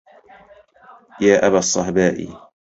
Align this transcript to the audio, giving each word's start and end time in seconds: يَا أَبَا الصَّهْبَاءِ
يَا 1.21 1.47
أَبَا 1.47 1.57
الصَّهْبَاءِ 1.57 2.37